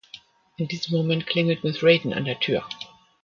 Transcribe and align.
In 0.57 0.67
diesem 0.67 0.97
Moment 0.97 1.27
klingelt 1.27 1.63
Miss 1.63 1.83
Raton 1.83 2.11
an 2.11 2.25
der 2.25 2.39
Tür. 2.39 2.67